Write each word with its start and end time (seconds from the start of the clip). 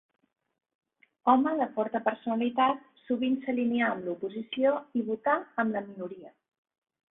Home 1.33 1.51
de 1.59 1.67
forta 1.75 2.01
personalitat, 2.07 2.81
sovint 3.03 3.37
s'alineà 3.45 3.91
amb 3.93 4.09
l'oposició 4.09 4.75
i 5.03 5.07
votà 5.13 5.39
amb 5.45 5.79
la 5.79 5.87
minoria. 5.93 6.37